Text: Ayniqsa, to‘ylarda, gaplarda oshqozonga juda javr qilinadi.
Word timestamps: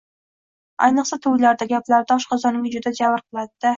Ayniqsa, 0.85 1.19
to‘ylarda, 1.25 1.67
gaplarda 1.73 2.17
oshqozonga 2.21 2.73
juda 2.77 2.95
javr 3.03 3.25
qilinadi. 3.27 3.69